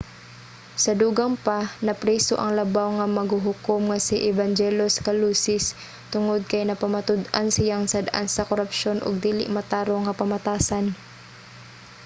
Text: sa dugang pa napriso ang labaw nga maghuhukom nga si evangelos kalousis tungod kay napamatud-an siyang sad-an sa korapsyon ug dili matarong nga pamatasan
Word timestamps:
sa 0.83 0.91
dugang 1.01 1.33
pa 1.45 1.59
napriso 1.87 2.33
ang 2.39 2.51
labaw 2.59 2.87
nga 2.97 3.07
maghuhukom 3.17 3.81
nga 3.89 3.97
si 4.07 4.15
evangelos 4.31 4.95
kalousis 5.05 5.65
tungod 6.13 6.41
kay 6.51 6.63
napamatud-an 6.65 7.47
siyang 7.55 7.85
sad-an 7.93 8.27
sa 8.35 8.47
korapsyon 8.49 8.97
ug 9.05 9.15
dili 9.27 9.45
matarong 9.55 10.03
nga 10.05 10.17
pamatasan 10.21 10.85